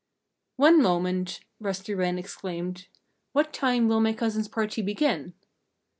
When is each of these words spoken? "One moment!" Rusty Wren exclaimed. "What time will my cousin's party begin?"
"One 0.55 0.81
moment!" 0.81 1.41
Rusty 1.59 1.93
Wren 1.93 2.17
exclaimed. 2.17 2.87
"What 3.33 3.53
time 3.53 3.87
will 3.87 4.01
my 4.01 4.13
cousin's 4.13 4.47
party 4.47 4.81
begin?" 4.81 5.35